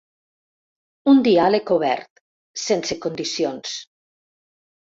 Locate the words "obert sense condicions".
1.75-3.79